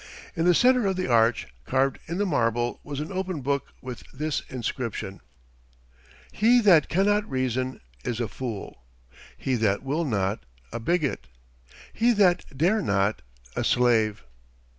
[0.35, 3.99] In the center of the arch, carved in the marble, was an open book with
[4.11, 5.21] this inscription:
[6.31, 8.81] "He that cannot reason is a fool,
[9.37, 11.27] He that will not a bigot,
[11.93, 13.21] He that dare not
[13.55, 14.23] a slave."